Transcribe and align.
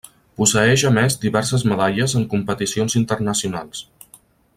Posseeix 0.41 0.83
a 0.89 0.91
més 0.95 1.17
diverses 1.25 1.65
medalles 1.73 2.15
en 2.21 2.25
competicions 2.33 2.97
internacionals. 3.01 3.85